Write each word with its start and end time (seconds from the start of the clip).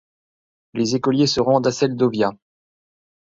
Les 0.73 0.95
écoliers 0.95 1.27
se 1.27 1.41
rendent 1.41 1.67
à 1.67 1.71
Seldovia. 1.71 2.31